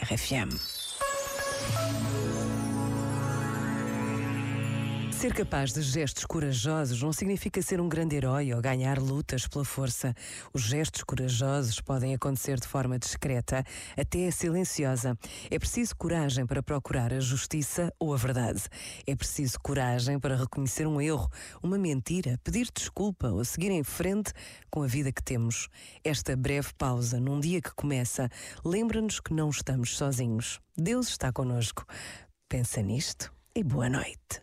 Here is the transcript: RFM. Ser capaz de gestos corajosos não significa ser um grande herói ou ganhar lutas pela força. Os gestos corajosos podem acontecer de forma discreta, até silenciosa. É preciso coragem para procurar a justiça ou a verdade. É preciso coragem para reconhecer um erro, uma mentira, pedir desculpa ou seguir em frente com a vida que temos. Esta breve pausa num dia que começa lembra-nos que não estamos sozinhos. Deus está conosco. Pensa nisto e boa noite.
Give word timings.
RFM. 0.00 0.50
Ser 5.22 5.34
capaz 5.34 5.72
de 5.72 5.80
gestos 5.82 6.26
corajosos 6.26 7.00
não 7.00 7.12
significa 7.12 7.62
ser 7.62 7.80
um 7.80 7.88
grande 7.88 8.16
herói 8.16 8.52
ou 8.52 8.60
ganhar 8.60 8.98
lutas 8.98 9.46
pela 9.46 9.64
força. 9.64 10.12
Os 10.52 10.62
gestos 10.62 11.04
corajosos 11.04 11.80
podem 11.80 12.12
acontecer 12.12 12.58
de 12.58 12.66
forma 12.66 12.98
discreta, 12.98 13.62
até 13.96 14.28
silenciosa. 14.32 15.16
É 15.48 15.60
preciso 15.60 15.94
coragem 15.94 16.44
para 16.44 16.60
procurar 16.60 17.12
a 17.12 17.20
justiça 17.20 17.94
ou 18.00 18.12
a 18.12 18.16
verdade. 18.16 18.64
É 19.06 19.14
preciso 19.14 19.60
coragem 19.60 20.18
para 20.18 20.34
reconhecer 20.34 20.88
um 20.88 21.00
erro, 21.00 21.30
uma 21.62 21.78
mentira, 21.78 22.36
pedir 22.42 22.66
desculpa 22.74 23.28
ou 23.28 23.44
seguir 23.44 23.70
em 23.70 23.84
frente 23.84 24.32
com 24.72 24.82
a 24.82 24.88
vida 24.88 25.12
que 25.12 25.22
temos. 25.22 25.68
Esta 26.02 26.34
breve 26.34 26.70
pausa 26.76 27.20
num 27.20 27.38
dia 27.38 27.62
que 27.62 27.72
começa 27.76 28.28
lembra-nos 28.64 29.20
que 29.20 29.32
não 29.32 29.50
estamos 29.50 29.96
sozinhos. 29.96 30.58
Deus 30.76 31.06
está 31.06 31.30
conosco. 31.30 31.86
Pensa 32.48 32.82
nisto 32.82 33.32
e 33.54 33.62
boa 33.62 33.88
noite. 33.88 34.42